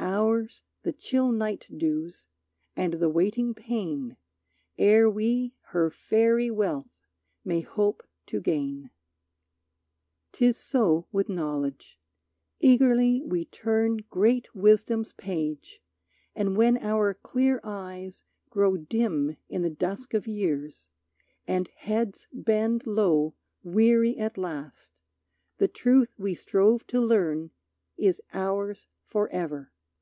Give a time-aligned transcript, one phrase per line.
[0.00, 2.26] Ours the chill night dews
[2.76, 4.16] and the waiting pain
[4.78, 6.88] Ere we her fairy wealth
[7.44, 8.90] may hope to gain.
[10.32, 11.98] 'Tis so with knowledge.
[12.60, 15.82] Eagerly we turn Great Wisdom's page,
[16.34, 20.88] and when our clear eyes grow Dim in the dusk of years,
[21.46, 23.34] and heads bend low
[23.64, 25.02] Weary at last,
[25.58, 27.50] the truth we strove to learn
[27.96, 29.72] Is ours forever.